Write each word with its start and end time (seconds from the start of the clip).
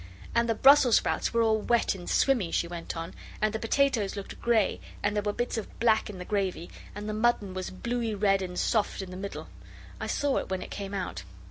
'And 0.33 0.49
the 0.49 0.55
brussels 0.55 0.95
sprouts 0.97 1.31
were 1.31 1.43
all 1.43 1.61
wet 1.61 1.93
and 1.93 2.09
swimmy,' 2.09 2.49
she 2.49 2.67
went 2.67 2.97
on, 2.97 3.13
'and 3.39 3.53
the 3.53 3.59
potatoes 3.59 4.15
looked 4.15 4.41
grey 4.41 4.79
and 5.03 5.15
there 5.15 5.21
were 5.21 5.31
bits 5.31 5.59
of 5.59 5.79
black 5.79 6.09
in 6.09 6.17
the 6.17 6.25
gravy 6.25 6.71
and 6.95 7.07
the 7.07 7.13
mutton 7.13 7.53
was 7.53 7.69
bluey 7.69 8.15
red 8.15 8.41
and 8.41 8.57
soft 8.57 9.03
in 9.03 9.11
the 9.11 9.15
middle. 9.15 9.47
I 9.99 10.07
saw 10.07 10.37
it 10.37 10.49
when 10.49 10.63
it 10.63 10.71
came 10.71 10.95
out. 10.95 11.21